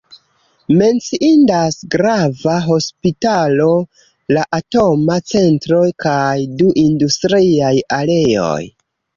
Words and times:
Menciindas 0.77 1.75
grava 1.95 2.55
hospitalo, 2.71 3.69
la 4.37 4.47
atoma 4.61 5.19
centro 5.35 5.83
kaj 6.07 6.27
du 6.63 6.73
industriaj 6.89 7.75
areoj. 8.01 8.61